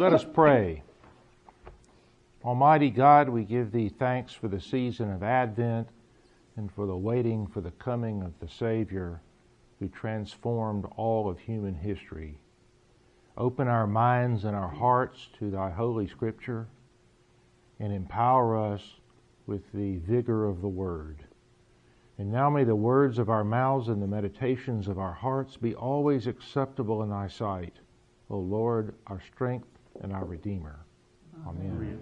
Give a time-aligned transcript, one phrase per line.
[0.00, 0.82] Let us pray.
[2.42, 5.88] Almighty God, we give thee thanks for the season of Advent
[6.56, 9.20] and for the waiting for the coming of the Savior
[9.78, 12.38] who transformed all of human history.
[13.36, 16.66] Open our minds and our hearts to thy holy scripture
[17.78, 18.94] and empower us
[19.46, 21.18] with the vigor of the word.
[22.16, 25.74] And now may the words of our mouths and the meditations of our hearts be
[25.74, 27.74] always acceptable in thy sight,
[28.30, 29.66] O Lord, our strength
[30.00, 30.80] and our Redeemer.
[31.46, 31.72] Amen.
[31.76, 32.00] Amen.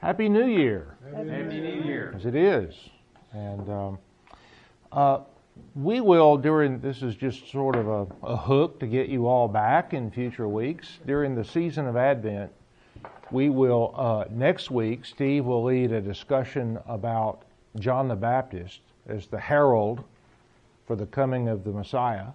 [0.00, 0.96] Happy New Year.
[1.04, 2.12] Happy, New Year.
[2.16, 2.74] As it is.
[3.32, 3.98] And um,
[4.92, 5.20] uh,
[5.74, 9.46] we will, during this is just sort of a, a hook to get you all
[9.46, 10.98] back in future weeks.
[11.06, 12.50] During the season of Advent,
[13.30, 17.42] we will, uh, next week, Steve will lead a discussion about
[17.78, 20.02] John the Baptist as the herald
[20.86, 22.26] for the coming of the Messiah.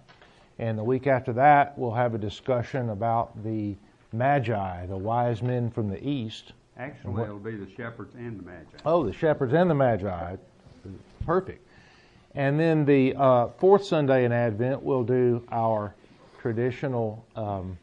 [0.58, 3.74] And the week after that, we'll have a discussion about the
[4.16, 6.52] Magi, the wise men from the east.
[6.78, 8.78] Actually, it'll be the shepherds and the Magi.
[8.84, 10.36] Oh, the shepherds and the Magi.
[11.24, 11.66] Perfect.
[12.34, 15.94] And then the uh, fourth Sunday in Advent, we'll do our
[16.38, 17.78] traditional um,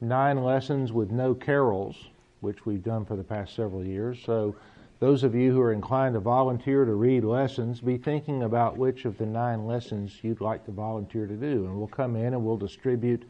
[0.00, 2.08] nine lessons with no carols,
[2.40, 4.18] which we've done for the past several years.
[4.24, 4.56] So
[5.00, 9.04] those of you who are inclined to volunteer to read lessons, be thinking about which
[9.04, 11.66] of the nine lessons you'd like to volunteer to do.
[11.66, 13.28] And we'll come in and we'll distribute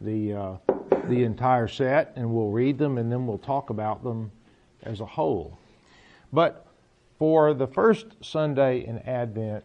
[0.00, 0.56] the, uh,
[1.08, 4.30] the entire set and we'll read them and then we'll talk about them
[4.82, 5.58] as a whole.
[6.32, 6.66] But
[7.18, 9.64] for the first Sunday in Advent,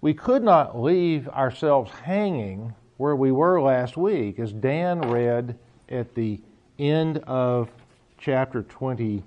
[0.00, 6.14] we could not leave ourselves hanging where we were last week, as Dan read at
[6.14, 6.40] the
[6.78, 7.70] end of
[8.18, 9.22] chapter 20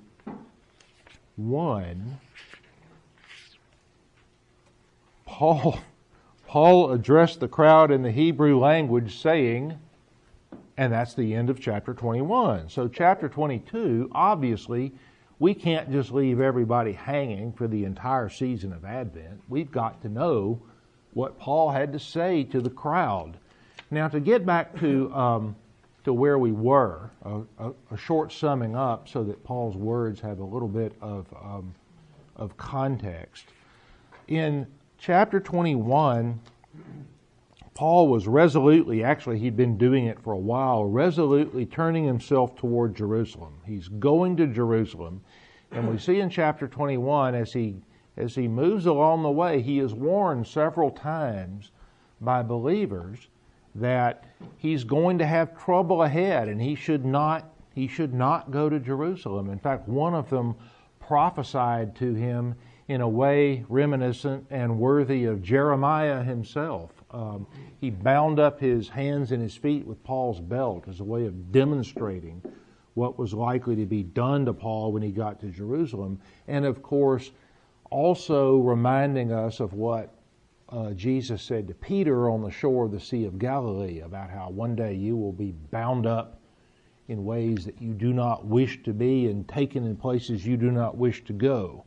[1.36, 2.20] 1,
[5.26, 5.80] Paul,
[6.48, 9.80] Paul addressed the crowd in the Hebrew language saying,
[10.78, 12.70] and that's the end of chapter 21.
[12.70, 14.92] So, chapter 22, obviously,
[15.40, 19.42] we can't just leave everybody hanging for the entire season of Advent.
[19.50, 20.62] We've got to know
[21.14, 23.38] what Paul had to say to the crowd.
[23.92, 25.56] Now, to get back to um,
[26.04, 30.40] to where we were, a, a, a, short summing up so that Paul's words have
[30.40, 31.74] a little bit of, um,
[32.36, 33.46] of context.
[34.28, 34.68] In
[34.98, 36.40] chapter 21,
[37.74, 42.96] Paul was resolutely, actually, he'd been doing it for a while, resolutely turning himself toward
[42.96, 43.54] Jerusalem.
[43.66, 45.22] He's going to Jerusalem.
[45.72, 47.78] And we see in chapter 21, as he,
[48.16, 51.72] as he moves along the way, he is warned several times
[52.22, 53.28] by believers
[53.76, 54.24] that
[54.58, 58.80] he's going to have trouble ahead and he should not he should not go to
[58.80, 59.50] Jerusalem.
[59.50, 60.54] In fact, one of them
[61.00, 62.54] prophesied to him
[62.88, 67.03] in a way reminiscent and worthy of Jeremiah himself.
[67.14, 67.46] Um,
[67.80, 71.52] he bound up his hands and his feet with Paul's belt as a way of
[71.52, 72.42] demonstrating
[72.96, 76.20] what was likely to be done to Paul when he got to Jerusalem.
[76.48, 77.32] And of course,
[77.92, 80.16] also reminding us of what
[80.70, 84.50] uh, Jesus said to Peter on the shore of the Sea of Galilee about how
[84.50, 86.40] one day you will be bound up
[87.08, 90.72] in ways that you do not wish to be and taken in places you do
[90.72, 91.86] not wish to go.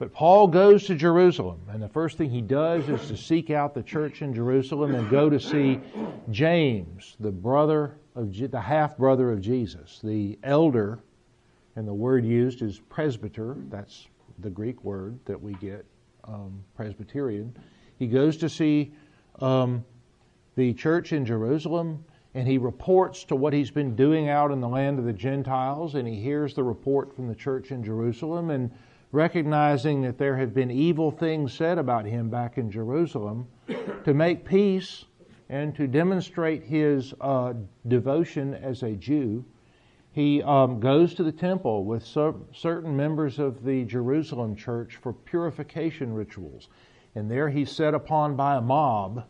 [0.00, 3.74] But Paul goes to Jerusalem, and the first thing he does is to seek out
[3.74, 5.78] the church in Jerusalem and go to see
[6.30, 11.00] James, the brother of the half brother of Jesus, the elder,
[11.76, 13.58] and the word used is presbyter.
[13.68, 15.84] That's the Greek word that we get
[16.24, 17.54] um, Presbyterian.
[17.98, 18.94] He goes to see
[19.40, 19.84] um,
[20.56, 22.02] the church in Jerusalem
[22.34, 25.96] and he reports to what he's been doing out in the land of the Gentiles,
[25.96, 28.70] and he hears the report from the church in Jerusalem, and
[29.12, 33.48] recognizing that there have been evil things said about him back in Jerusalem,
[34.04, 35.04] to make peace
[35.48, 37.54] and to demonstrate his uh,
[37.88, 39.44] devotion as a Jew,
[40.12, 46.14] he um, goes to the temple with certain members of the Jerusalem church for purification
[46.14, 46.68] rituals.
[47.14, 49.24] And there he's set upon by a mob,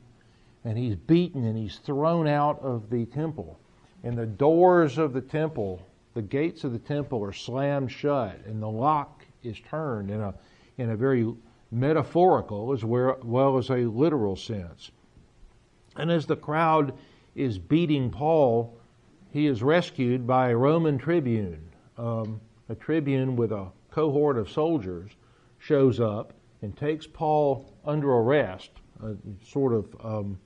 [0.64, 3.58] and he's beaten and he's thrown out of the temple.
[4.02, 8.62] And the doors of the temple, the gates of the temple are slammed shut, and
[8.62, 10.34] the lock is turned in a,
[10.78, 11.32] in a very
[11.70, 14.90] metaphorical as well as a literal sense.
[15.96, 16.94] And as the crowd
[17.34, 18.76] is beating Paul,
[19.30, 21.70] he is rescued by a Roman tribune.
[21.96, 25.10] Um, a tribune with a cohort of soldiers
[25.58, 26.32] shows up
[26.62, 28.70] and takes Paul under arrest,
[29.02, 29.14] uh,
[29.44, 30.38] sort of um,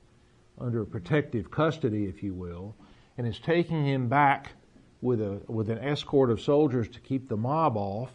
[0.58, 2.74] under protective custody, if you will,
[3.18, 4.52] and is taking him back
[5.00, 8.10] with a with an escort of soldiers to keep the mob off.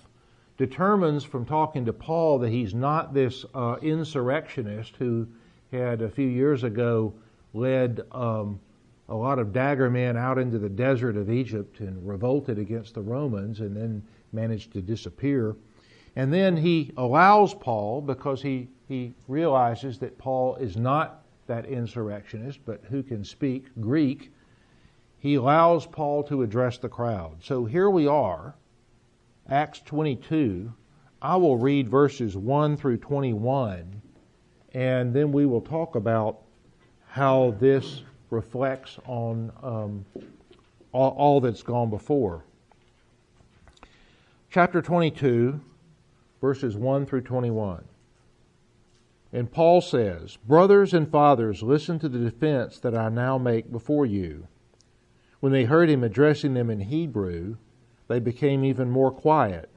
[0.59, 5.25] Determines from talking to Paul that he's not this uh, insurrectionist who
[5.71, 7.13] had a few years ago
[7.53, 8.59] led um,
[9.07, 13.01] a lot of dagger men out into the desert of Egypt and revolted against the
[13.01, 14.03] Romans and then
[14.33, 15.55] managed to disappear.
[16.17, 22.59] And then he allows Paul, because he, he realizes that Paul is not that insurrectionist,
[22.65, 24.33] but who can speak Greek,
[25.19, 27.37] he allows Paul to address the crowd.
[27.41, 28.55] So here we are,
[29.51, 30.71] Acts 22.
[31.21, 34.01] I will read verses 1 through 21,
[34.73, 36.41] and then we will talk about
[37.07, 40.05] how this reflects on um,
[40.91, 42.45] all, all that's gone before.
[44.51, 45.59] Chapter 22,
[46.41, 47.83] verses 1 through 21.
[49.33, 54.05] And Paul says, Brothers and fathers, listen to the defense that I now make before
[54.05, 54.47] you.
[55.39, 57.57] When they heard him addressing them in Hebrew,
[58.09, 59.69] they became even more quiet.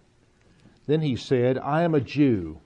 [0.88, 2.58] Then he said, I am a Jew,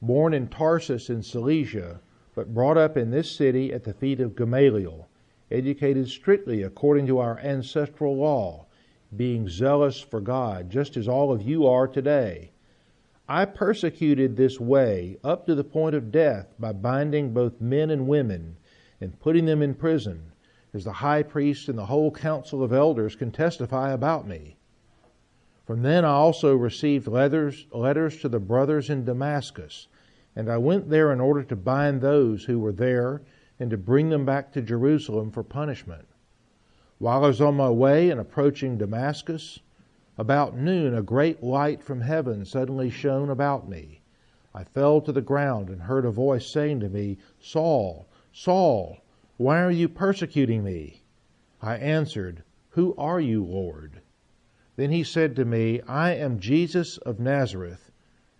[0.00, 2.00] born in Tarsus in Cilicia,
[2.34, 5.06] but brought up in this city at the feet of Gamaliel
[5.52, 8.64] educated strictly according to our ancestral law,
[9.14, 12.50] being zealous for God, just as all of you are today.
[13.28, 18.08] I persecuted this way up to the point of death by binding both men and
[18.08, 18.56] women
[19.00, 20.32] and putting them in prison,
[20.72, 24.56] as the high priest and the whole council of elders can testify about me.
[25.64, 29.86] From then I also received letters, letters to the brothers in Damascus,
[30.34, 33.22] and I went there in order to bind those who were there
[33.60, 36.08] and to bring them back to Jerusalem for punishment.
[36.98, 39.60] While I was on my way and approaching Damascus,
[40.18, 44.02] about noon a great light from heaven suddenly shone about me.
[44.52, 48.98] I fell to the ground and heard a voice saying to me, Saul, Saul,
[49.36, 51.02] why are you persecuting me?
[51.60, 54.00] I answered, Who are you, Lord?
[54.76, 57.90] Then he said to me, I am Jesus of Nazareth,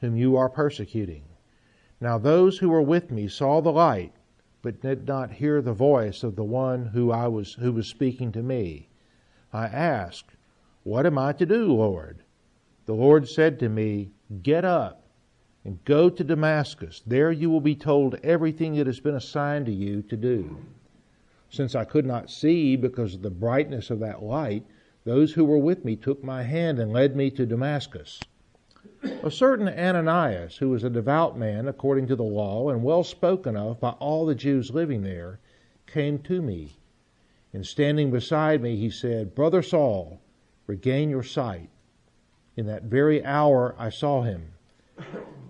[0.00, 1.24] whom you are persecuting.
[2.00, 4.12] Now those who were with me saw the light
[4.62, 8.32] but did not hear the voice of the one who I was who was speaking
[8.32, 8.88] to me.
[9.52, 10.36] I asked,
[10.84, 12.22] What am I to do, Lord?
[12.86, 14.12] The Lord said to me,
[14.42, 15.02] Get up
[15.64, 17.02] and go to Damascus.
[17.06, 20.58] There you will be told everything that has been assigned to you to do.
[21.50, 24.64] Since I could not see because of the brightness of that light,
[25.04, 28.20] those who were with me took my hand and led me to Damascus.
[29.22, 33.56] A certain Ananias, who was a devout man according to the law and well spoken
[33.56, 35.40] of by all the Jews living there,
[35.86, 36.70] came to me.
[37.52, 40.20] And standing beside me, he said, Brother Saul,
[40.66, 41.68] regain your sight.
[42.56, 44.52] In that very hour I saw him.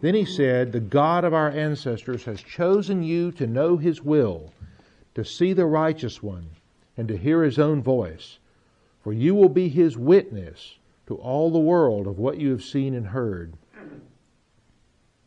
[0.01, 4.53] Then he said, The God of our ancestors has chosen you to know his will,
[5.15, 6.51] to see the righteous one,
[6.97, 8.39] and to hear his own voice.
[9.03, 12.95] For you will be his witness to all the world of what you have seen
[12.95, 13.55] and heard.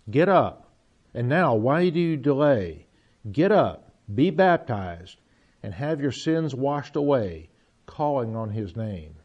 [0.10, 0.72] Get up.
[1.14, 2.88] And now, why do you delay?
[3.32, 5.20] Get up, be baptized,
[5.64, 7.50] and have your sins washed away,
[7.86, 9.16] calling on his name.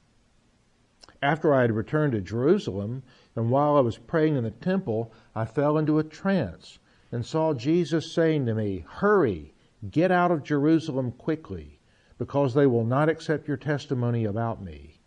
[1.22, 3.02] After I had returned to Jerusalem,
[3.36, 6.78] and while I was praying in the temple, I fell into a trance
[7.12, 9.52] and saw Jesus saying to me, Hurry,
[9.90, 11.79] get out of Jerusalem quickly,
[12.20, 15.00] because they will not accept your testimony about me.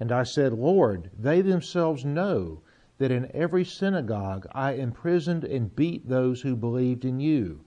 [0.00, 2.62] And I said, Lord, they themselves know
[2.98, 7.60] that in every synagogue I imprisoned and beat those who believed in you.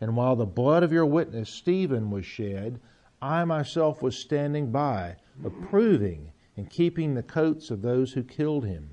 [0.00, 2.80] And while the blood of your witness Stephen was shed,
[3.22, 8.90] I myself was standing by, approving and keeping the coats of those who killed him.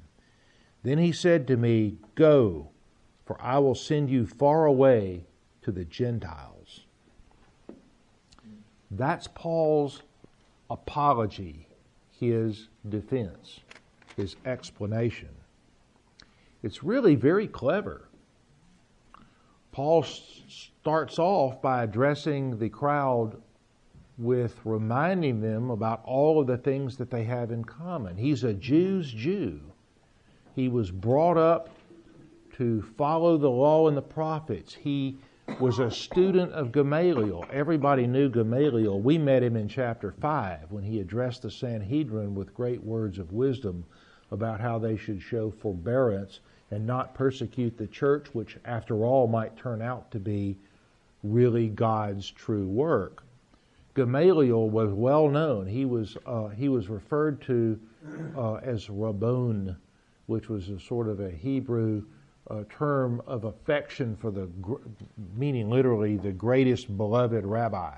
[0.84, 2.70] Then he said to me, Go,
[3.26, 5.26] for I will send you far away
[5.64, 6.53] to the Gentiles.
[8.98, 10.04] That's Paul's
[10.70, 11.68] apology
[12.20, 13.60] his defense,
[14.16, 15.30] his explanation.
[16.62, 18.08] It's really very clever.
[19.72, 23.42] Paul starts off by addressing the crowd
[24.18, 28.16] with reminding them about all of the things that they have in common.
[28.16, 29.60] He's a Jew's Jew.
[30.56, 31.70] He was brought up
[32.58, 34.76] to follow the law and the prophets.
[34.76, 35.18] He
[35.60, 37.46] was a student of Gamaliel.
[37.52, 39.00] Everybody knew Gamaliel.
[39.02, 43.34] We met him in chapter 5 when he addressed the Sanhedrin with great words of
[43.34, 43.84] wisdom
[44.32, 46.40] about how they should show forbearance
[46.72, 50.58] and not persecute the church, which, after all, might turn out to be
[51.24, 53.24] really God's true work.
[53.96, 55.68] Gamaliel was well known.
[55.68, 57.80] He was, uh, he was referred to
[58.36, 59.76] uh, as Rabban,
[60.26, 62.04] which was a sort of a Hebrew
[62.48, 64.50] a term of affection for the,
[65.36, 67.94] meaning literally the greatest beloved rabbi.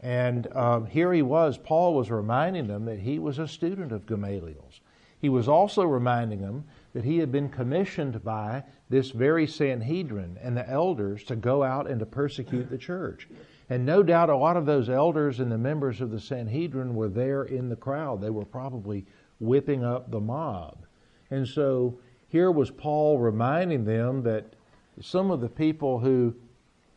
[0.00, 4.06] And um, here he was, Paul was reminding them that he was a student of
[4.06, 4.80] Gamaliel's.
[5.20, 10.56] He was also reminding them that he had been commissioned by this very Sanhedrin and
[10.56, 13.28] the elders to go out and to persecute the church.
[13.70, 17.08] And no doubt a lot of those elders and the members of the Sanhedrin were
[17.08, 18.20] there in the crowd.
[18.20, 19.06] They were probably
[19.38, 20.84] whipping up the mob.
[21.30, 21.98] And so
[22.32, 24.54] here was Paul reminding them that
[25.02, 26.34] some of the people who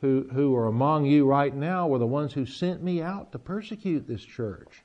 [0.01, 3.39] who, who are among you right now were the ones who sent me out to
[3.39, 4.83] persecute this church.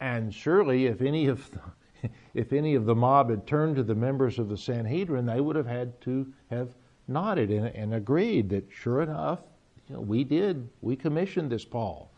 [0.00, 3.94] And surely, if any of the, if any of the mob had turned to the
[3.94, 6.70] members of the Sanhedrin, they would have had to have
[7.06, 9.40] nodded and, and agreed that sure enough,
[9.88, 12.10] you know, we did, we commissioned this Paul.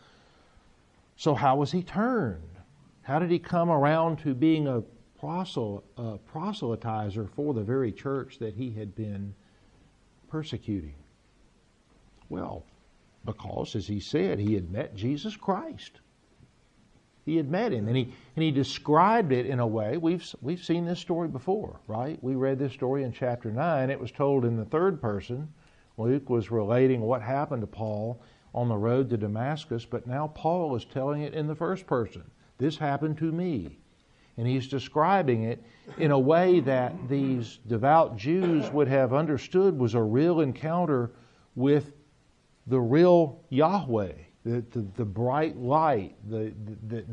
[1.16, 2.42] So how was he turned?
[3.02, 4.82] How did he come around to being a,
[5.26, 9.34] a uh, proselytizer for the very church that he had been
[10.28, 10.94] persecuting?
[12.28, 12.64] Well,
[13.24, 16.00] because, as he said, he had met Jesus Christ.
[17.24, 19.96] He had met him, and he and he described it in a way.
[19.96, 22.22] We've we've seen this story before, right?
[22.22, 23.88] We read this story in chapter nine.
[23.88, 25.48] It was told in the third person.
[25.96, 28.20] Luke was relating what happened to Paul
[28.52, 32.24] on the road to Damascus, but now Paul is telling it in the first person.
[32.58, 33.78] This happened to me.
[34.36, 35.62] And he's describing it
[35.98, 41.12] in a way that these devout Jews would have understood was a real encounter
[41.54, 41.92] with
[42.66, 44.12] the real Yahweh,
[44.44, 46.52] the, the, the bright light the,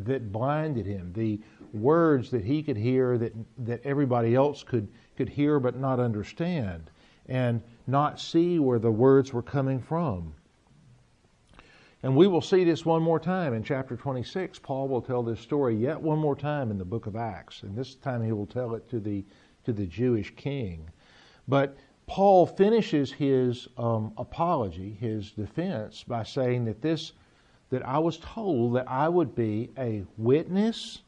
[0.04, 1.40] that blinded him, the
[1.74, 6.90] words that he could hear that, that everybody else could, could hear but not understand,
[7.28, 10.34] and not see where the words were coming from.
[12.04, 14.60] And we will see this one more time in chapter 26.
[14.60, 17.78] Paul will tell this story yet one more time in the book of Acts, and
[17.78, 19.24] this time he will tell it to the,
[19.66, 20.90] to the Jewish king.
[21.48, 21.78] But
[22.08, 27.14] Paul finishes his um, apology, his defense, by saying that this,
[27.70, 31.04] that I was told that I would be a witness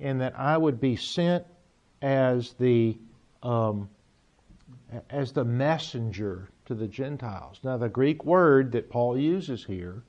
[0.00, 1.44] and that I would be sent
[2.00, 2.96] as the
[3.42, 3.88] um,
[5.08, 7.58] as the messenger to the Gentiles.
[7.64, 10.04] Now, the Greek word that Paul uses here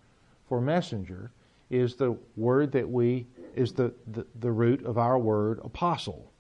[0.48, 1.32] for messenger
[1.72, 3.26] is the word that we
[3.56, 6.32] is the the, the root of our word apostle.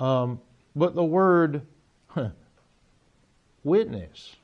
[0.00, 0.40] Um,
[0.74, 1.60] but the word
[3.64, 4.34] witness,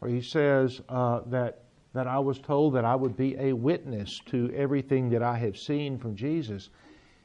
[0.00, 1.62] where he says uh, that
[1.94, 5.56] that I was told that I would be a witness to everything that I have
[5.56, 6.68] seen from Jesus,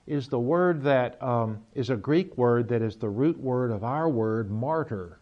[0.05, 3.83] is the word that um, is a Greek word that is the root word of
[3.83, 5.19] our word martyr.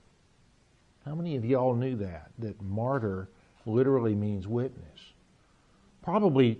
[1.05, 2.31] How many of y'all knew that?
[2.39, 3.29] That martyr
[3.67, 5.13] literally means witness.
[6.01, 6.59] Probably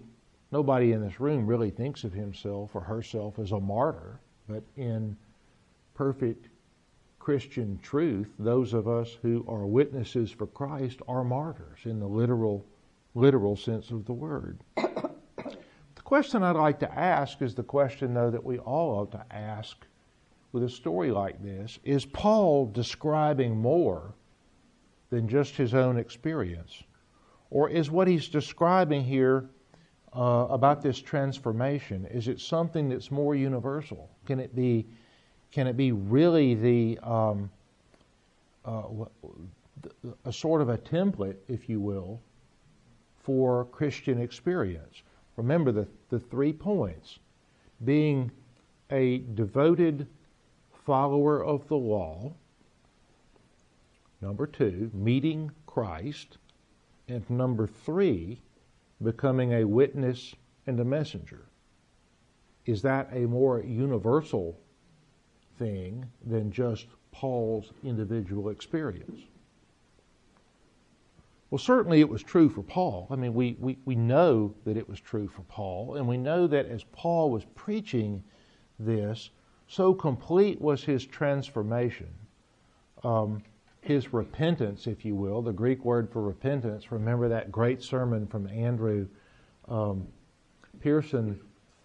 [0.51, 5.17] nobody in this room really thinks of himself or herself as a martyr, but in
[5.95, 6.49] perfect
[7.17, 12.63] Christian truth, those of us who are witnesses for Christ are martyrs in the literal,
[13.15, 14.59] literal sense of the word.
[14.75, 19.25] the question I'd like to ask is the question, though, that we all ought to
[19.35, 19.75] ask
[20.51, 24.13] with a story like this Is Paul describing more
[25.15, 26.84] than just his own experience?
[27.50, 29.50] Or is what he's describing here
[30.13, 34.10] uh, about this transformation, is it something that's more universal?
[34.25, 34.86] Can it be
[35.51, 37.50] can it be really the um,
[38.65, 38.84] uh,
[40.25, 42.19] a sort of a template, if you will,
[43.24, 45.01] for Christian experience?
[45.38, 47.19] Remember the, the three points
[47.86, 48.31] being
[48.91, 50.07] a devoted
[50.86, 52.34] follower of the law,
[54.22, 56.38] number two, meeting Christ,
[57.07, 58.41] and number three,
[59.01, 60.36] becoming a witness
[60.67, 61.45] and a messenger.
[62.65, 64.57] Is that a more universal
[65.57, 69.22] thing than just Paul's individual experience.
[71.50, 73.07] Well, certainly it was true for Paul.
[73.10, 76.48] I mean, we, we, we know that it was true for Paul, and we know
[76.48, 78.24] that as Paul was preaching
[78.79, 79.29] this,
[79.67, 82.10] so complete was his transformation,
[83.03, 83.41] um,
[83.85, 86.91] his repentance, if you will, the Greek word for repentance.
[86.91, 89.07] Remember that great sermon from Andrew
[89.67, 90.07] um,
[90.79, 91.39] Pearson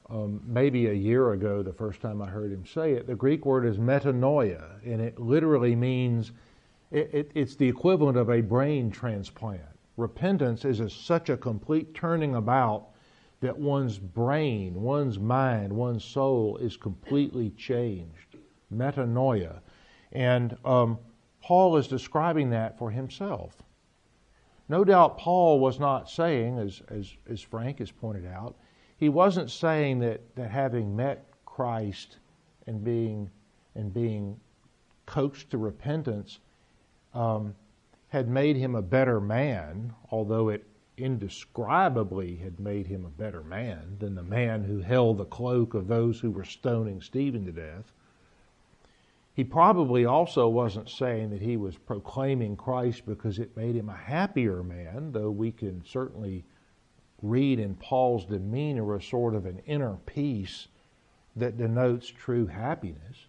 [0.08, 3.06] um, maybe a year ago, the first time I heard him say it.
[3.06, 6.32] The Greek word is metanoia, and it literally means
[6.90, 9.60] it, it, it's the equivalent of a brain transplant.
[9.98, 12.88] Repentance is a, such a complete turning about
[13.42, 18.36] that one's brain, one's mind, one's soul is completely changed.
[18.74, 19.60] Metanoia.
[20.12, 20.98] And um,
[21.42, 23.62] Paul is describing that for himself.
[24.68, 28.56] No doubt Paul was not saying, as, as, as Frank has pointed out,
[28.96, 32.18] he wasn't saying that, that having met Christ
[32.66, 33.30] and being
[33.74, 34.38] and being
[35.06, 36.38] coaxed to repentance
[37.14, 37.54] um,
[38.08, 40.64] had made him a better man, although it
[40.96, 45.88] indescribably had made him a better man than the man who held the cloak of
[45.88, 47.92] those who were stoning Stephen to death.
[49.40, 53.96] He probably also wasn't saying that he was proclaiming Christ because it made him a
[53.96, 56.44] happier man, though we can certainly
[57.22, 60.68] read in Paul's demeanor a sort of an inner peace
[61.36, 63.28] that denotes true happiness.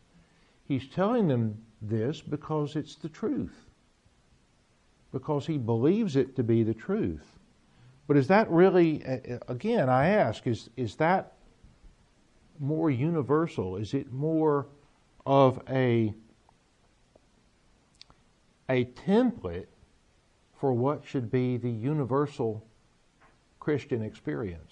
[0.66, 3.70] He's telling them this because it's the truth,
[5.14, 7.40] because he believes it to be the truth.
[8.08, 9.02] But is that really,
[9.48, 11.38] again, I ask, is, is that
[12.60, 13.78] more universal?
[13.78, 14.68] Is it more
[15.26, 16.14] of a,
[18.70, 19.68] a template
[20.60, 22.66] for what should be the universal
[23.60, 24.72] Christian experience?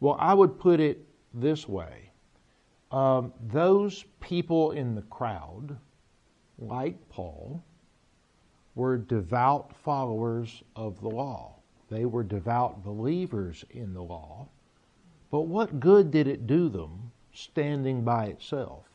[0.00, 2.10] Well, I would put it this way
[2.90, 5.76] um, those people in the crowd,
[6.58, 7.62] like Paul,
[8.74, 11.56] were devout followers of the law.
[11.90, 14.48] They were devout believers in the law.
[15.30, 18.87] But what good did it do them standing by itself?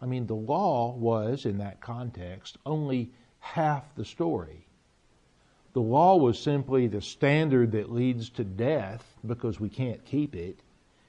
[0.00, 4.66] I mean, the law was, in that context, only half the story.
[5.72, 10.60] The law was simply the standard that leads to death because we can't keep it.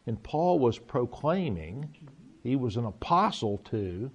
[0.05, 1.93] And Paul was proclaiming,
[2.43, 4.09] he was an apostle to,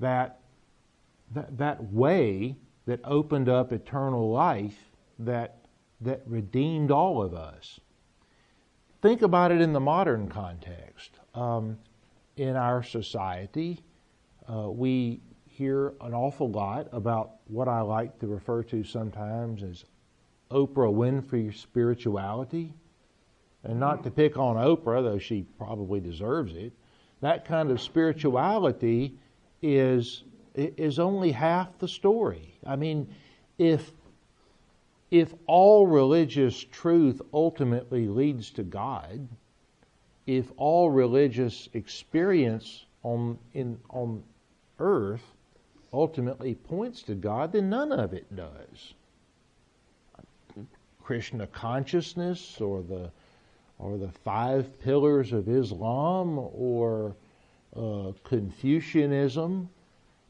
[0.00, 0.40] that,
[1.32, 4.78] that, that way that opened up eternal life
[5.18, 5.66] that,
[6.00, 7.80] that redeemed all of us.
[9.02, 11.10] Think about it in the modern context.
[11.34, 11.78] Um,
[12.36, 13.80] in our society,
[14.48, 19.84] uh, we hear an awful lot about what I like to refer to sometimes as
[20.50, 22.72] Oprah Winfrey spirituality.
[23.64, 26.72] And not to pick on Oprah, though she probably deserves it,
[27.20, 29.18] that kind of spirituality
[29.62, 30.22] is,
[30.54, 32.58] is only half the story.
[32.64, 33.08] I mean,
[33.58, 33.90] if,
[35.10, 39.26] if all religious truth ultimately leads to God,
[40.26, 44.22] if all religious experience on, in, on
[44.78, 45.22] earth
[45.92, 48.94] ultimately points to God, then none of it does.
[51.02, 53.10] Krishna consciousness or the
[53.78, 57.14] or the five pillars of Islam or
[57.76, 59.68] uh, Confucianism,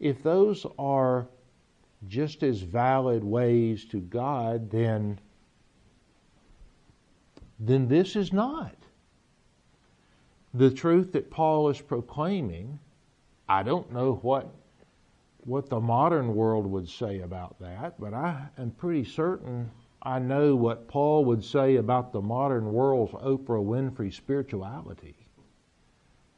[0.01, 1.27] if those are
[2.09, 5.19] just as valid ways to God, then
[7.59, 8.75] then this is not.
[10.53, 12.79] The truth that Paul is proclaiming
[13.49, 14.55] I don't know what
[15.39, 19.71] what the modern world would say about that, but I am pretty certain
[20.07, 25.17] I know what Paul would say about the modern world's Oprah Winfrey spirituality.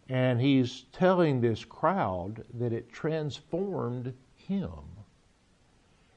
[0.09, 4.71] And he's telling this crowd that it transformed him.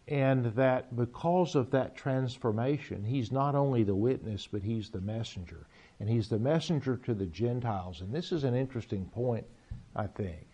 [0.07, 5.67] And that because of that transformation, he's not only the witness, but he's the messenger.
[5.99, 7.99] And he's the messenger to the Gentiles.
[7.99, 9.45] And this is an interesting point,
[9.93, 10.47] I think.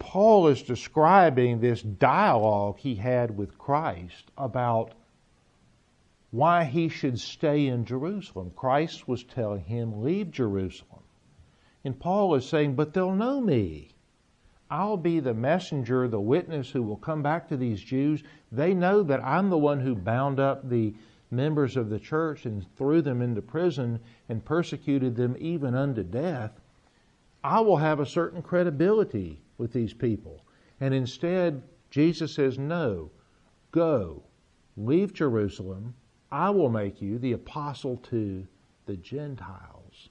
[0.00, 4.94] Paul is describing this dialogue he had with Christ about
[6.30, 8.50] why he should stay in Jerusalem.
[8.56, 11.02] Christ was telling him, Leave Jerusalem.
[11.84, 13.90] And Paul is saying, But they'll know me.
[14.70, 18.22] I'll be the messenger, the witness who will come back to these Jews.
[18.50, 20.94] They know that I'm the one who bound up the
[21.30, 26.58] members of the church and threw them into prison and persecuted them even unto death.
[27.44, 30.44] I will have a certain credibility with these people.
[30.80, 33.10] And instead, Jesus says, No,
[33.70, 34.24] go,
[34.76, 35.94] leave Jerusalem.
[36.32, 38.46] I will make you the apostle to
[38.86, 40.08] the Gentiles.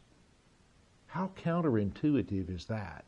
[1.08, 3.06] How counterintuitive is that?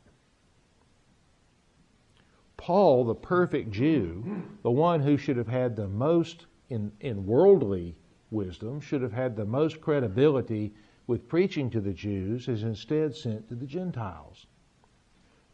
[2.58, 7.96] Paul, the perfect Jew, the one who should have had the most in, in worldly
[8.32, 10.74] wisdom, should have had the most credibility
[11.08, 14.48] with preaching to the Jews, is instead sent to the Gentiles.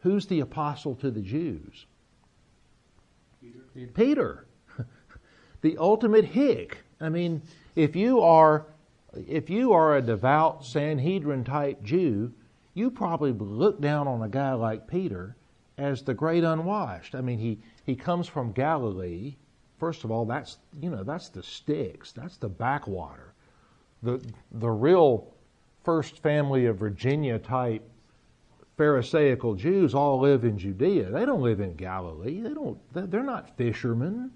[0.08, 1.86] Who's the apostle to the Jews?
[3.42, 3.92] Peter.
[3.94, 4.46] Peter.
[5.62, 6.78] the ultimate hick.
[7.02, 7.42] I mean,
[7.76, 8.68] if you are
[9.14, 12.32] if you are a devout Sanhedrin type Jew,
[12.74, 15.36] you probably look down on a guy like Peter
[15.78, 17.14] as the great unwashed.
[17.14, 19.36] I mean, he, he comes from Galilee.
[19.78, 23.34] First of all, that's you know that's the sticks, that's the backwater.
[24.04, 25.34] The the real
[25.84, 27.84] first family of Virginia type
[28.78, 31.10] Pharisaical Jews all live in Judea.
[31.10, 32.42] They don't live in Galilee.
[32.42, 32.80] They don't.
[32.94, 34.32] They're not fishermen.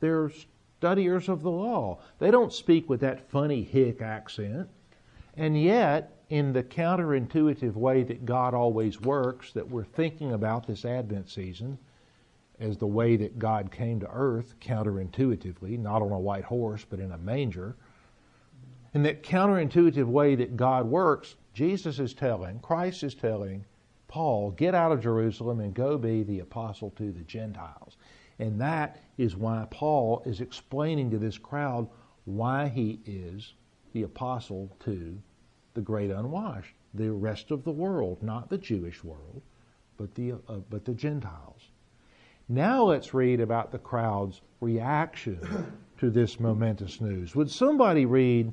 [0.00, 0.30] They're
[0.78, 1.98] studiers of the law.
[2.18, 4.68] They don't speak with that funny hick accent.
[5.36, 10.84] And yet, in the counterintuitive way that God always works, that we're thinking about this
[10.84, 11.78] Advent season
[12.58, 16.98] as the way that God came to earth counterintuitively, not on a white horse, but
[16.98, 17.76] in a manger.
[18.94, 23.64] In that counterintuitive way that God works, Jesus is telling, Christ is telling
[24.08, 27.96] Paul, get out of Jerusalem and go be the apostle to the Gentiles.
[28.38, 31.88] And that is why Paul is explaining to this crowd
[32.26, 33.54] why he is
[33.94, 35.18] the apostle to
[35.72, 39.40] the great unwashed, the rest of the world, not the Jewish world,
[39.96, 41.70] but the, uh, but the Gentiles.
[42.50, 45.40] Now let's read about the crowd's reaction
[46.00, 47.34] to this momentous news.
[47.34, 48.52] Would somebody read,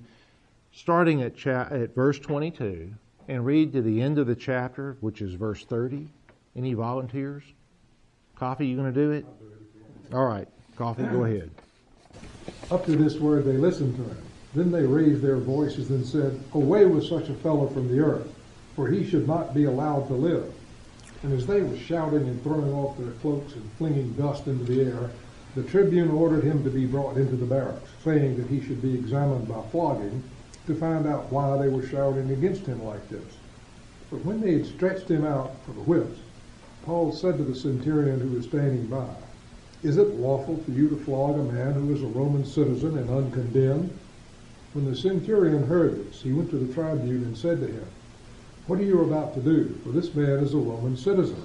[0.73, 2.93] starting at, cha- at verse 22,
[3.29, 6.09] and read to the end of the chapter, which is verse 30?
[6.55, 7.43] Any volunteers?
[8.35, 9.25] Coffee, you going to do it?
[10.11, 11.49] All right, Coffee, go ahead.
[12.71, 14.25] Up to this word they listened to him.
[14.53, 18.31] Then they raised their voices and said, Away with such a fellow from the earth,
[18.75, 20.53] for he should not be allowed to live.
[21.23, 24.83] And as they were shouting and throwing off their cloaks and flinging dust into the
[24.83, 25.09] air,
[25.55, 28.93] the tribune ordered him to be brought into the barracks, saying that he should be
[28.93, 30.23] examined by flogging
[30.67, 33.37] to find out why they were shouting against him like this.
[34.09, 36.19] But when they had stretched him out for the whips,
[36.85, 39.09] Paul said to the centurion who was standing by,
[39.83, 43.09] Is it lawful for you to flog a man who is a Roman citizen and
[43.09, 43.97] uncondemned?
[44.73, 47.85] When the centurion heard this, he went to the tribune and said to him,
[48.67, 49.79] What are you about to do?
[49.83, 51.43] For this man is a Roman citizen.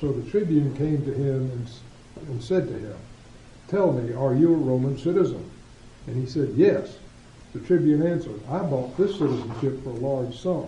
[0.00, 1.68] So the tribune came to him and,
[2.28, 2.96] and said to him,
[3.68, 5.50] Tell me, are you a Roman citizen?
[6.06, 6.98] And he said, Yes.
[7.56, 10.66] The tribune answered, I bought this citizenship for a large sum.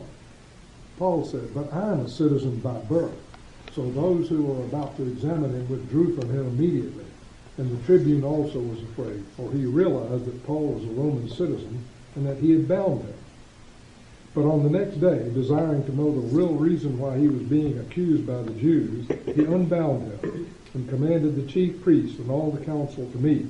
[0.97, 3.13] Paul said, But I am a citizen by birth.
[3.75, 7.05] So those who were about to examine him withdrew from him immediately.
[7.59, 11.85] And the tribune also was afraid, for he realized that Paul was a Roman citizen
[12.17, 13.15] and that he had bound him.
[14.35, 17.79] But on the next day, desiring to know the real reason why he was being
[17.81, 22.65] accused by the Jews, he unbound him and commanded the chief priests and all the
[22.65, 23.45] council to meet.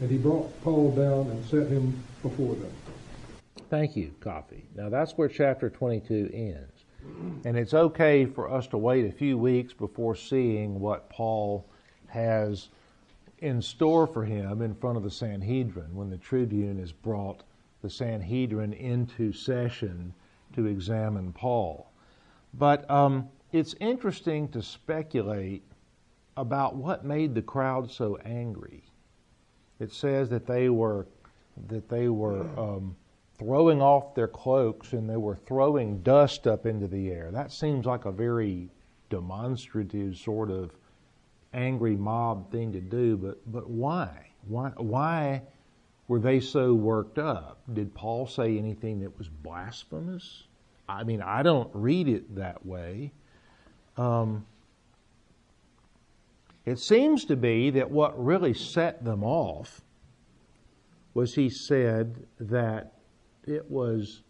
[0.00, 2.72] And he brought Paul down and set him before them.
[3.70, 4.64] Thank you, Coffee.
[4.74, 6.84] Now that's where chapter 22 ends.
[7.44, 11.64] And it's okay for us to wait a few weeks before seeing what Paul
[12.08, 12.68] has
[13.38, 17.44] in store for him in front of the Sanhedrin when the tribune has brought
[17.80, 20.12] the Sanhedrin into session
[20.54, 21.90] to examine Paul.
[22.54, 25.62] But um, it's interesting to speculate
[26.36, 28.82] about what made the crowd so angry.
[29.78, 31.06] It says that they were
[31.68, 32.96] that they were um,
[33.40, 37.30] throwing off their cloaks and they were throwing dust up into the air.
[37.32, 38.68] That seems like a very
[39.08, 40.72] demonstrative sort of
[41.54, 44.28] angry mob thing to do, but, but why?
[44.46, 45.42] Why, why
[46.06, 47.62] were they so worked up?
[47.72, 50.44] Did Paul say anything that was blasphemous?
[50.86, 53.10] I mean, I don't read it that way.
[53.96, 54.44] Um,
[56.66, 59.80] it seems to be that what really set them off
[61.14, 62.99] was he said that
[63.46, 64.22] it was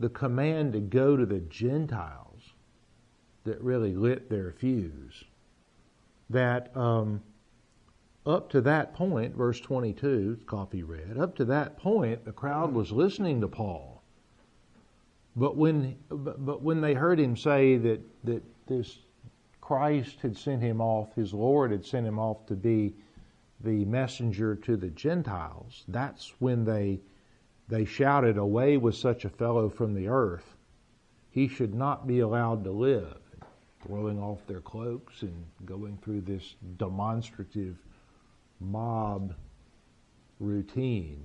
[0.00, 2.54] the command to go to the Gentiles
[3.44, 5.24] that really lit their fuse
[6.30, 7.22] that um,
[8.26, 12.92] up to that point, verse 22, Coffee read, up to that point, the crowd was
[12.92, 14.02] listening to Paul.
[15.34, 18.98] But when, but when they heard him say that, that this
[19.60, 22.94] Christ had sent him off, his Lord had sent him off to be
[23.60, 27.00] the messenger to the Gentiles, that's when they,
[27.68, 30.56] they shouted, Away with such a fellow from the earth.
[31.30, 33.18] He should not be allowed to live
[33.80, 37.76] throwing off their cloaks and going through this demonstrative
[38.60, 39.34] mob
[40.40, 41.24] routine.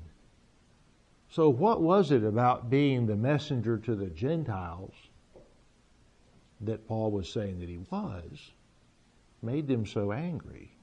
[1.29, 4.93] So, what was it about being the messenger to the Gentiles
[6.61, 8.51] that Paul was saying that he was
[9.41, 10.77] made them so angry?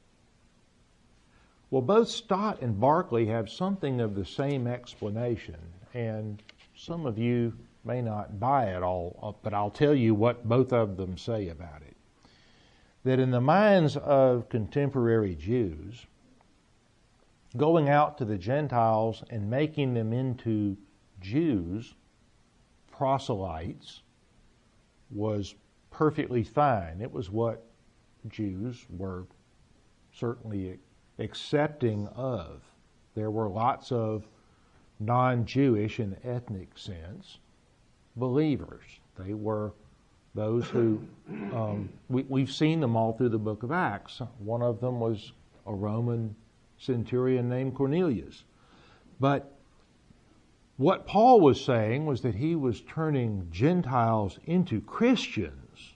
[1.71, 5.59] Well, both Stott and Barclay have something of the same explanation,
[5.95, 6.43] and
[6.75, 7.53] some of you
[7.85, 11.49] may not buy it all, uh, but I'll tell you what both of them say
[11.49, 11.97] about it.
[13.05, 16.07] That in the minds of contemporary Jews,
[17.57, 20.77] going out to the Gentiles and making them into
[21.21, 21.95] Jews,
[22.91, 24.03] proselytes,
[25.11, 25.55] was
[25.91, 27.01] perfectly fine.
[27.01, 27.65] It was what
[28.29, 29.27] Jews were
[30.13, 30.79] certainly
[31.21, 32.63] accepting of.
[33.15, 34.27] There were lots of
[34.99, 37.39] non Jewish in ethnic sense
[38.17, 38.85] believers.
[39.19, 39.73] They were
[40.35, 41.01] those who,
[41.55, 44.21] um, we, we've seen them all through the book of Acts.
[44.39, 45.33] One of them was
[45.67, 46.35] a Roman
[46.79, 48.45] centurion named Cornelius.
[49.19, 49.57] But
[50.77, 55.95] what Paul was saying was that he was turning Gentiles into Christians.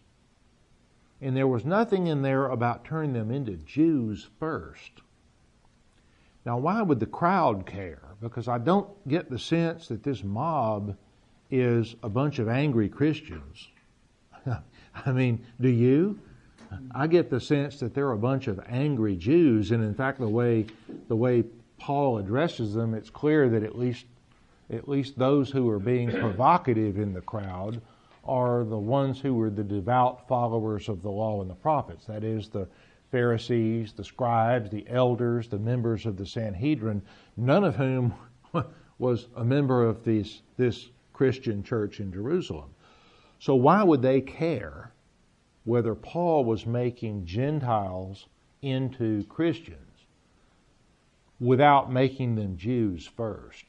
[1.22, 5.00] And there was nothing in there about turning them into Jews first.
[6.44, 8.02] Now, why would the crowd care?
[8.20, 10.96] Because I don't get the sense that this mob
[11.50, 13.68] is a bunch of angry Christians.
[15.06, 16.18] I mean, do you?
[16.94, 20.28] I get the sense that they're a bunch of angry Jews, and in fact, the
[20.28, 20.66] way
[21.08, 21.44] the way
[21.78, 24.06] Paul addresses them, it's clear that at least
[24.70, 27.80] at least those who are being provocative in the crowd
[28.24, 32.06] are the ones who were the devout followers of the law and the prophets.
[32.06, 32.66] That is, the
[33.14, 37.00] Pharisees, the scribes, the elders, the members of the Sanhedrin,
[37.36, 38.12] none of whom
[38.98, 42.70] was a member of this, this Christian church in Jerusalem.
[43.38, 44.92] So, why would they care
[45.62, 48.26] whether Paul was making Gentiles
[48.62, 50.06] into Christians
[51.38, 53.66] without making them Jews first?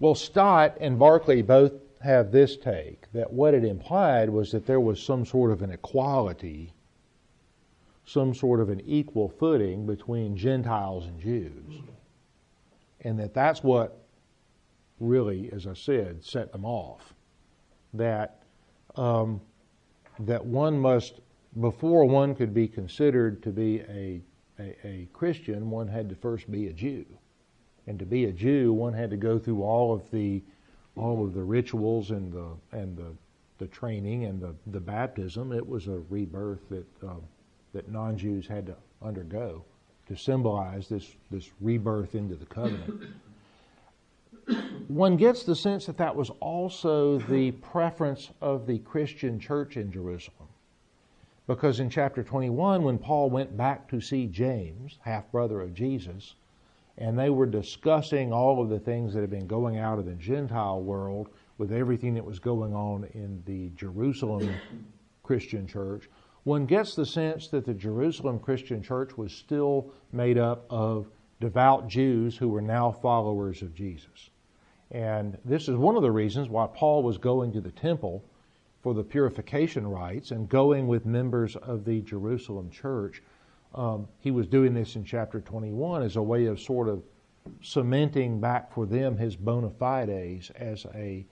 [0.00, 4.80] Well, Stott and Barclay both have this take that what it implied was that there
[4.80, 6.72] was some sort of an equality,
[8.06, 11.82] some sort of an equal footing between Gentiles and Jews.
[13.02, 14.06] And that that's what
[15.00, 17.12] really, as I said, set them off.
[17.92, 18.42] That
[18.94, 19.40] um,
[20.20, 21.20] that one must,
[21.60, 24.22] before one could be considered to be a,
[24.58, 27.04] a, a Christian, one had to first be a Jew.
[27.86, 30.42] And to be a Jew, one had to go through all of the
[30.96, 33.12] all of the rituals and the and the,
[33.58, 35.52] the training and the, the baptism.
[35.52, 37.14] It was a rebirth that uh,
[37.72, 39.64] that non-Jews had to undergo
[40.08, 43.04] to symbolize this this rebirth into the covenant.
[44.88, 49.90] One gets the sense that that was also the preference of the Christian church in
[49.90, 50.48] Jerusalem.
[51.48, 56.34] Because in chapter 21, when Paul went back to see James, half brother of Jesus,
[56.98, 60.14] and they were discussing all of the things that had been going out of the
[60.14, 64.48] Gentile world with everything that was going on in the Jerusalem
[65.22, 66.08] Christian church,
[66.46, 71.08] one gets the sense that the Jerusalem Christian church was still made up of
[71.40, 74.30] devout Jews who were now followers of Jesus.
[74.92, 78.24] And this is one of the reasons why Paul was going to the temple
[78.80, 83.24] for the purification rites and going with members of the Jerusalem church
[83.74, 87.02] um, he was doing this in chapter 21 as a way of sort of
[87.60, 91.26] cementing back for them his bona fides as a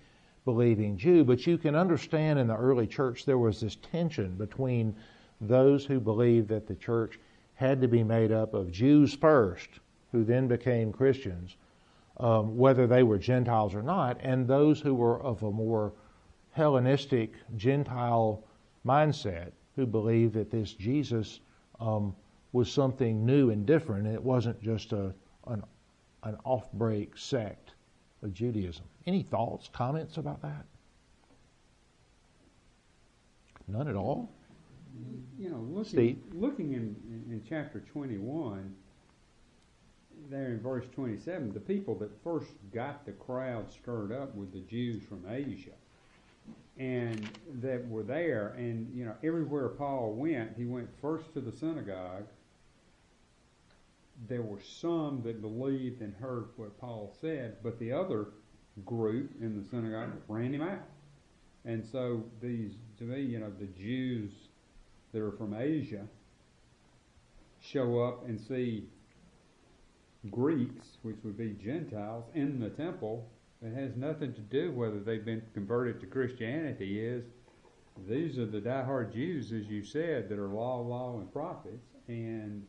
[0.45, 1.25] believing Jew.
[1.25, 4.95] But you can understand in the early church there was this tension between
[5.41, 7.19] those who believed that the church
[7.55, 9.69] had to be made up of Jews first,
[10.13, 11.57] who then became Christians,
[12.19, 15.93] um, whether they were Gentiles or not, and those who were of a more
[16.53, 18.45] Hellenistic Gentile
[18.87, 21.41] mindset, who believed that this Jesus
[21.81, 22.15] um,
[22.53, 24.07] was something new and different.
[24.07, 25.13] It wasn't just a,
[25.49, 25.65] an,
[26.23, 27.73] an off break sect
[28.23, 28.85] of Judaism.
[29.07, 30.65] Any thoughts, comments about that?
[33.69, 34.31] None at all?
[35.39, 36.97] You know, looking, looking in,
[37.31, 38.75] in chapter 21,
[40.31, 44.61] there in verse 27, the people that first got the crowd stirred up were the
[44.61, 45.73] Jews from Asia
[46.79, 47.29] and
[47.61, 48.55] that were there.
[48.57, 52.25] And, you know, everywhere Paul went, he went first to the synagogue
[54.29, 58.29] there were some that believed and heard what Paul said, but the other
[58.83, 60.83] group in the synagogue ran him out.
[61.65, 64.31] And so these, to me, you know, the Jews
[65.13, 66.07] that are from Asia
[67.61, 68.85] show up and see
[70.31, 73.29] Greeks, which would be Gentiles, in the temple.
[73.63, 77.01] It has nothing to do whether they've been converted to Christianity.
[77.01, 77.25] Is
[78.09, 82.67] these are the diehard Jews, as you said, that are law, law, and prophets, and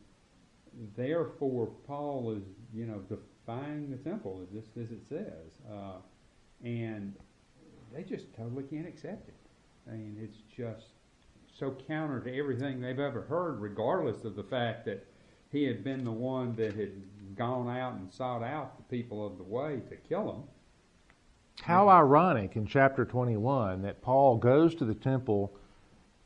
[0.96, 2.42] therefore, Paul is,
[2.74, 3.02] you know,
[3.46, 5.70] defying the temple, just as it says.
[5.70, 5.98] Uh,
[6.64, 7.14] and
[7.94, 9.34] they just totally can't accept it.
[9.88, 10.86] I mean, it's just
[11.58, 15.06] so counter to everything they've ever heard, regardless of the fact that
[15.52, 16.92] he had been the one that had
[17.36, 20.42] gone out and sought out the people of the way to kill them.
[21.62, 25.56] How ironic in chapter 21 that Paul goes to the temple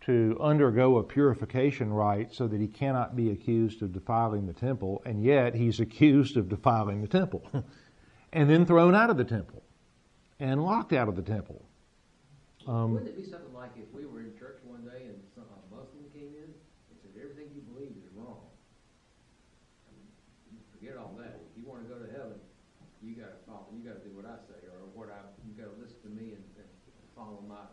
[0.02, 5.02] to undergo a purification rite so that he cannot be accused of defiling the temple,
[5.04, 7.42] and yet he's accused of defiling the temple,
[8.32, 9.62] and then thrown out of the temple,
[10.38, 11.62] and locked out of the temple.
[12.66, 15.44] Um, Wouldn't it be something like if we were in church one day and some,
[15.44, 18.40] a Muslim came in and said everything you believe is wrong?
[19.84, 21.40] I mean, forget all that.
[21.44, 22.40] If you want to go to heaven,
[23.00, 23.68] you got to follow.
[23.72, 25.20] You got to do what I say, or what I.
[25.44, 26.68] You got to listen to me and, and
[27.16, 27.64] follow my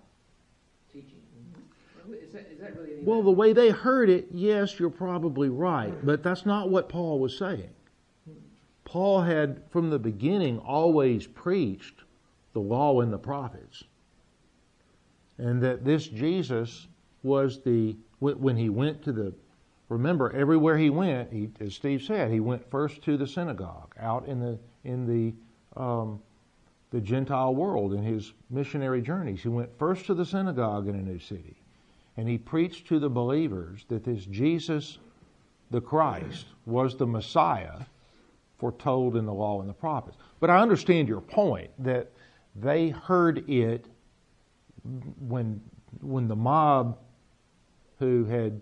[0.91, 1.23] teaching.
[1.35, 1.67] Mm-hmm.
[2.15, 5.93] Is that, is that really well, the way they heard it, yes, you're probably right,
[6.05, 7.69] but that's not what Paul was saying.
[8.85, 12.03] Paul had, from the beginning, always preached
[12.53, 13.83] the law and the prophets.
[15.37, 16.87] And that this Jesus
[17.21, 19.33] was the, when he went to the,
[19.89, 24.25] remember, everywhere he went, he, as Steve said, he went first to the synagogue, out
[24.25, 26.21] in the, in the, um,
[26.91, 29.43] the Gentile world in his missionary journeys.
[29.43, 31.57] He went first to the synagogue in a new city,
[32.17, 34.97] and he preached to the believers that this Jesus,
[35.69, 37.81] the Christ, was the Messiah
[38.57, 40.17] foretold in the law and the prophets.
[40.39, 42.11] But I understand your point that
[42.55, 43.85] they heard it
[45.19, 45.61] when
[46.01, 46.97] when the mob
[47.99, 48.61] who had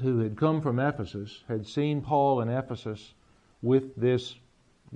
[0.00, 3.14] who had come from Ephesus had seen Paul in Ephesus
[3.62, 4.34] with this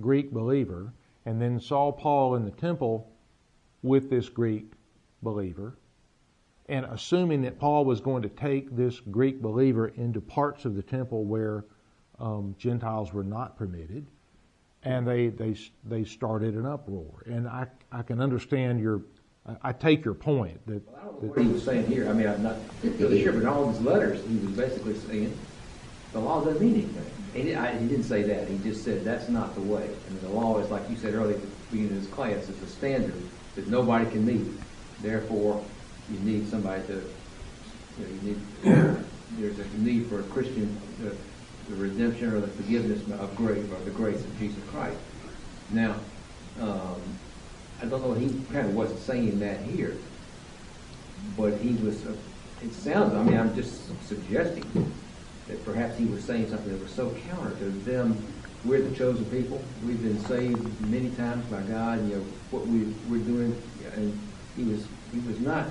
[0.01, 0.93] Greek believer
[1.25, 3.11] and then saw Paul in the temple
[3.83, 4.73] with this Greek
[5.23, 5.77] believer
[6.69, 10.83] and assuming that Paul was going to take this Greek believer into parts of the
[10.83, 11.65] temple where
[12.19, 14.07] um, Gentiles were not permitted,
[14.83, 17.23] and they they they started an uproar.
[17.27, 19.03] And I I can understand your
[19.63, 22.09] I take your point that, well, I don't know what he was saying here.
[22.09, 25.39] I mean, I'm not really sure, but in all his letters, he was basically saying
[26.13, 27.47] the law doesn't mean anything.
[27.47, 28.49] He, I, he didn't say that.
[28.49, 29.85] He just said that's not the way.
[29.85, 32.49] I mean, the law is like you said earlier at the beginning of this class.
[32.49, 33.15] It's a standard
[33.55, 34.47] that nobody can meet.
[35.01, 35.65] Therefore,
[36.11, 36.95] you need somebody to.
[36.95, 39.05] You, know, you need.
[39.39, 41.15] there's a need for a Christian, the,
[41.69, 44.99] the redemption or the forgiveness of grace or the grace of Jesus Christ.
[45.71, 45.97] Now.
[46.61, 47.01] Um,
[47.81, 49.97] I don't know, he kind of wasn't saying that here,
[51.37, 52.13] but he was, uh,
[52.63, 54.93] it sounds, I mean, I'm just suggesting
[55.47, 58.21] that perhaps he was saying something that was so counter to them.
[58.65, 59.63] We're the chosen people.
[59.87, 62.05] We've been saved many times by God.
[62.09, 63.63] You know what we we're doing,
[63.95, 64.19] and
[64.57, 65.67] he was he was not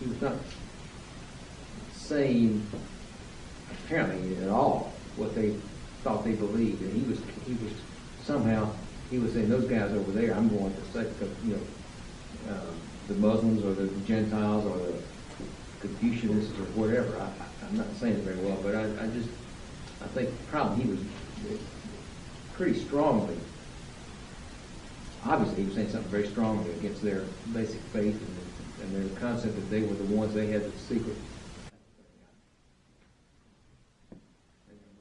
[0.00, 0.34] he was not
[1.92, 2.66] saying
[3.70, 5.54] apparently at all what they
[6.02, 7.72] thought they believed, and he was he was
[8.24, 8.70] somehow
[9.10, 11.10] he was saying those guys over there, I'm going to say,
[11.44, 17.18] you know, um, the Muslims or the Gentiles or the Confucianists or whatever.
[17.18, 19.28] I, I'm not saying it very well, but I, I just,
[20.02, 21.00] I think probably he was
[22.54, 23.36] pretty strongly,
[25.26, 28.36] obviously he was saying something very strongly against their basic faith and,
[28.82, 31.16] and their concept that they were the ones they had the secret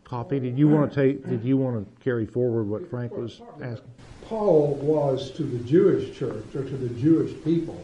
[0.10, 0.40] copy.
[0.40, 1.28] Did you want to take?
[1.28, 3.92] Did you want to carry forward what Frank was asking?
[4.24, 7.84] Paul was to the Jewish church or to the Jewish people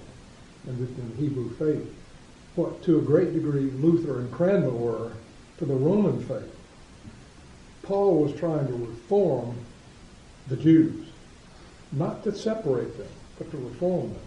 [0.68, 1.94] in the, in the Hebrew faith
[2.56, 5.12] what to a great degree Luther and Cranmer were
[5.58, 6.56] to the Roman faith.
[7.84, 9.58] Paul was trying to reform
[10.48, 11.08] the Jews,
[11.92, 14.22] not to separate them, but to reform them.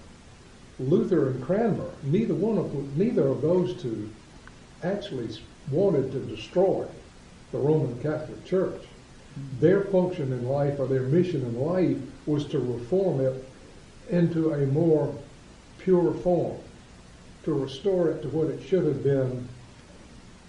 [0.78, 4.08] Luther and Cranmer, neither one of neither of those two
[4.82, 5.28] actually
[5.70, 6.86] wanted to destroy
[7.52, 8.82] the Roman Catholic Church.
[9.60, 13.44] Their function in life or their mission in life was to reform it
[14.10, 15.14] into a more
[15.78, 16.58] pure form,
[17.44, 19.48] to restore it to what it should have been,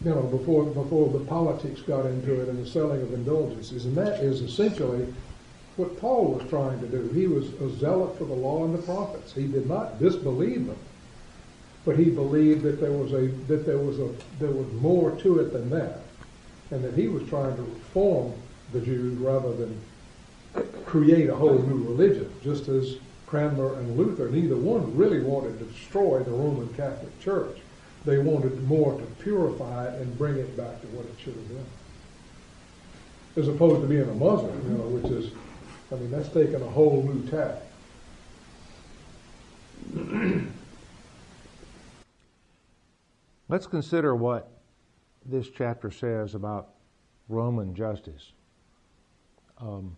[0.03, 3.85] you know, before before the politics got into it and the selling of indulgences.
[3.85, 5.11] And that is essentially
[5.79, 7.07] what Paul was trying to do.
[7.13, 9.33] He was a zealot for the law and the prophets.
[9.33, 10.77] He did not disbelieve them,
[11.85, 15.39] but he believed that there was a that there was a there was more to
[15.39, 16.01] it than that
[16.71, 18.33] and that he was trying to reform
[18.73, 19.79] the Jews rather than
[20.85, 25.65] create a whole new religion, just as Cranmer and Luther, neither one really wanted to
[25.65, 27.57] destroy the Roman Catholic Church.
[28.05, 31.47] They wanted more to purify it and bring it back to what it should have
[31.47, 31.65] been.
[33.35, 35.31] As opposed to being a Muslim, you know, which is,
[35.91, 37.63] I mean, that's taken a whole new tack.
[43.47, 44.51] Let's consider what
[45.25, 46.69] this chapter says about
[47.27, 48.33] Roman justice.
[49.57, 49.97] Um,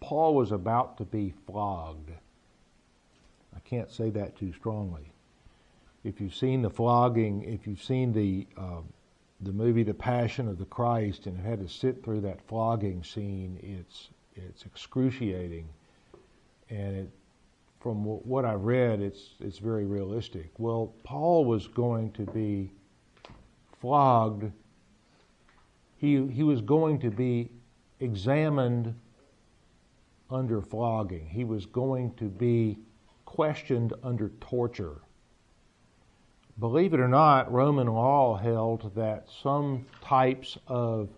[0.00, 2.10] Paul was about to be flogged.
[3.54, 5.12] I can't say that too strongly.
[6.02, 8.80] If you've seen the flogging, if you've seen the uh,
[9.40, 13.58] the movie The Passion of the Christ and had to sit through that flogging scene,
[13.62, 15.68] it's it's excruciating,
[16.68, 17.10] and it,
[17.80, 20.50] from what I read, it's it's very realistic.
[20.58, 22.70] Well, Paul was going to be
[23.80, 24.52] flogged,
[26.00, 27.50] he, he was going to be
[28.00, 28.94] examined
[30.30, 31.26] under flogging.
[31.26, 32.78] He was going to be
[33.26, 35.02] questioned under torture.
[36.60, 41.08] Believe it or not, Roman law held that some types of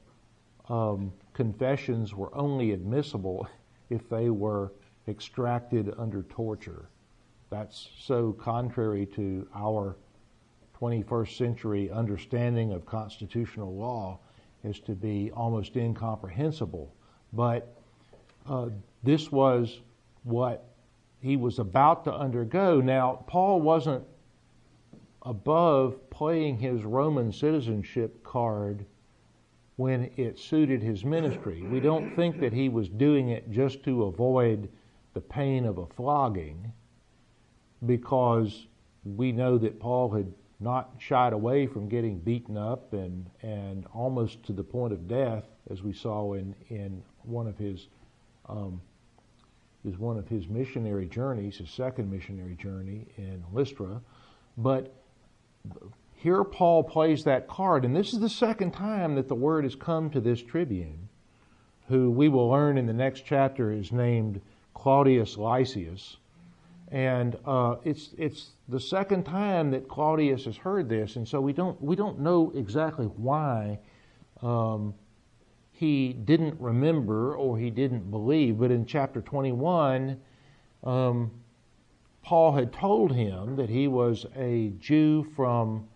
[0.68, 3.48] um, confessions were only admissible
[3.90, 4.73] if they were
[5.08, 6.88] extracted under torture.
[7.50, 9.96] That's so contrary to our
[10.81, 14.21] 21st century understanding of constitutional law
[14.62, 16.94] is to be almost incomprehensible.
[17.33, 17.77] But
[18.48, 18.69] uh,
[19.02, 19.81] this was
[20.23, 20.64] what
[21.21, 22.81] he was about to undergo.
[22.81, 24.04] Now, Paul wasn't
[25.25, 28.85] above playing his Roman citizenship card
[29.77, 31.62] when it suited his ministry.
[31.62, 34.68] We don't think that he was doing it just to avoid
[35.14, 36.73] the pain of a flogging
[37.87, 38.66] because
[39.04, 44.42] we know that Paul had not shied away from getting beaten up and, and almost
[44.44, 47.88] to the point of death, as we saw in, in one of his
[48.48, 48.81] um,
[49.85, 54.00] is one of his missionary journeys, his second missionary journey in Lystra.
[54.56, 55.02] But
[56.23, 59.75] here Paul plays that card, and this is the second time that the word has
[59.75, 61.08] come to this tribune,
[61.88, 64.40] who we will learn in the next chapter is named
[64.73, 66.19] Claudius Lysias.
[66.92, 71.52] And uh, it's it's the second time that Claudius has heard this, and so we
[71.52, 73.81] don't we don't know exactly why
[74.42, 74.94] um,
[75.73, 78.58] he didn't remember or he didn't believe.
[78.58, 80.21] But in chapter 21,
[80.85, 81.31] um,
[82.23, 85.88] Paul had told him that he was a Jew from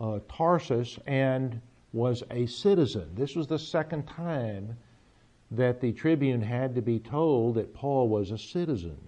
[0.00, 1.60] uh, Tarsus and
[1.92, 3.08] was a citizen.
[3.14, 4.76] This was the second time
[5.50, 8.98] that the tribune had to be told that Paul was a citizen.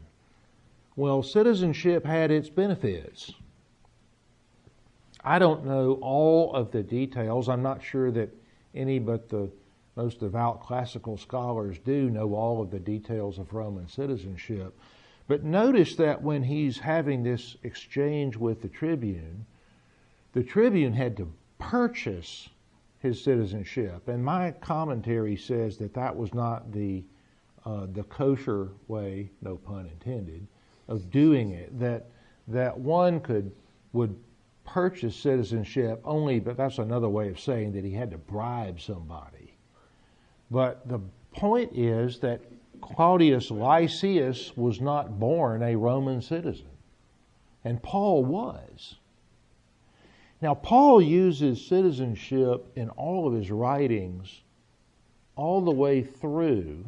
[0.96, 3.32] Well, citizenship had its benefits.
[5.24, 7.48] I don't know all of the details.
[7.48, 8.34] I'm not sure that
[8.74, 9.50] any but the
[9.96, 14.76] most devout classical scholars do know all of the details of Roman citizenship.
[15.28, 19.46] But notice that when he's having this exchange with the tribune,
[20.32, 22.48] the tribune had to purchase
[22.98, 24.08] his citizenship.
[24.08, 27.04] And my commentary says that that was not the,
[27.64, 30.46] uh, the kosher way, no pun intended,
[30.88, 31.78] of doing it.
[31.78, 32.06] That,
[32.48, 33.52] that one could,
[33.92, 34.16] would
[34.64, 39.54] purchase citizenship only, but that's another way of saying that he had to bribe somebody.
[40.50, 41.00] But the
[41.32, 42.40] point is that
[42.82, 46.66] Claudius Lysias was not born a Roman citizen,
[47.64, 48.96] and Paul was.
[50.42, 54.42] Now, Paul uses citizenship in all of his writings
[55.36, 56.84] all the way through,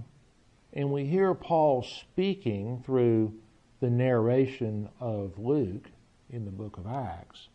[0.72, 3.32] and we hear Paul speaking through
[3.80, 5.88] the narration of Luke
[6.30, 7.48] in the book of Acts.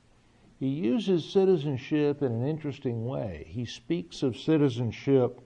[0.60, 3.46] He uses citizenship in an interesting way.
[3.50, 5.42] He speaks of citizenship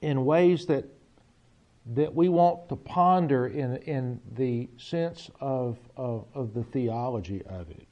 [0.00, 0.84] in ways that
[1.94, 7.70] that we want to ponder in in the sense of, of, of the theology of
[7.70, 7.86] it.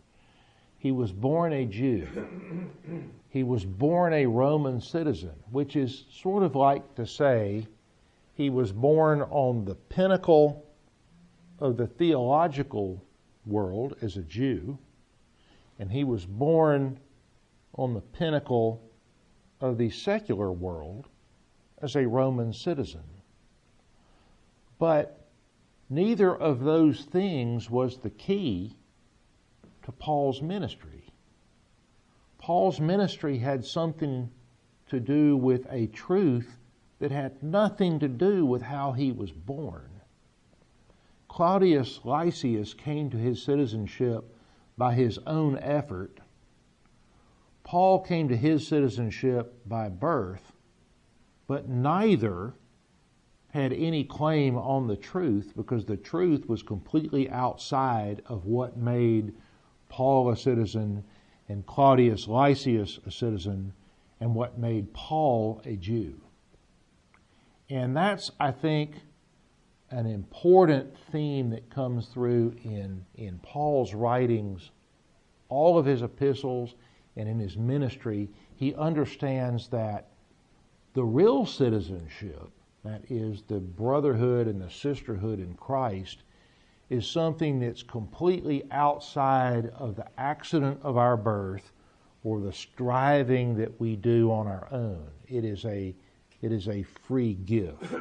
[0.79, 2.07] He was born a Jew.
[3.31, 7.67] He was born a Roman citizen, which is sort of like to say
[8.35, 10.65] he was born on the pinnacle
[11.59, 13.03] of the theological
[13.47, 14.79] world as a Jew,
[15.79, 17.01] and he was born
[17.75, 18.83] on the pinnacle
[19.61, 21.09] of the secular world
[21.81, 23.16] as a Roman citizen.
[24.79, 25.29] But
[25.89, 28.77] neither of those things was the key
[29.83, 31.05] to Paul's ministry.
[32.39, 34.31] Paul's ministry had something
[34.89, 36.59] to do with a truth
[36.99, 39.91] that had nothing to do with how he was born.
[41.29, 44.37] Claudius Lysias came to his citizenship
[44.79, 46.21] by his own effort.
[47.65, 50.53] Paul came to his citizenship by birth
[51.47, 52.55] but neither
[53.57, 59.33] had any claim on the truth because the truth was completely outside of what made
[59.89, 61.03] Paul a citizen
[61.49, 63.73] and Claudius Lysias a citizen
[64.21, 66.21] and what made Paul a Jew.
[67.71, 68.97] And that's, I think,
[69.91, 74.71] an important theme that comes through in, in Paul's writings,
[75.49, 76.75] all of his epistles,
[77.17, 78.29] and in his ministry.
[78.55, 80.11] He understands that
[80.93, 82.51] the real citizenship,
[82.87, 86.23] that is the brotherhood and the sisterhood in Christ,
[86.89, 91.73] is something that's completely outside of the accident of our birth
[92.23, 95.09] or the striving that we do on our own.
[95.29, 95.95] It is a
[96.43, 97.93] it is a free gift.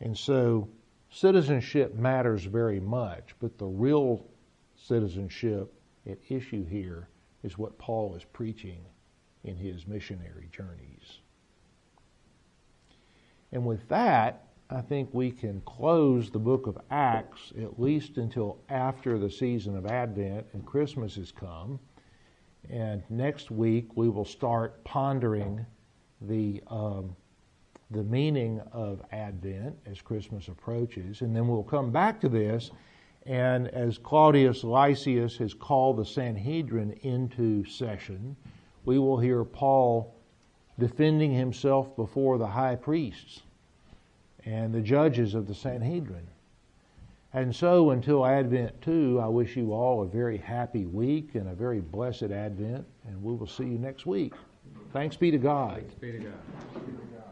[0.00, 0.68] And so
[1.10, 4.26] citizenship matters very much, but the real
[4.74, 5.72] citizenship
[6.06, 7.08] at issue here
[7.42, 8.84] is what Paul is preaching
[9.44, 11.20] in his missionary journeys.
[13.54, 18.58] And with that, I think we can close the book of Acts at least until
[18.68, 21.78] after the season of Advent and Christmas has come.
[22.68, 25.64] And next week we will start pondering
[26.20, 27.14] the um,
[27.90, 32.72] the meaning of Advent as Christmas approaches, and then we'll come back to this.
[33.26, 38.34] And as Claudius Lysias has called the Sanhedrin into session,
[38.84, 40.13] we will hear Paul
[40.78, 43.42] defending himself before the high priests
[44.44, 46.26] and the judges of the Sanhedrin.
[47.32, 51.54] And so until Advent 2, I wish you all a very happy week and a
[51.54, 54.34] very blessed Advent, and we will see you next week.
[54.92, 55.78] Thanks be to God.
[55.78, 57.10] Thanks be to God.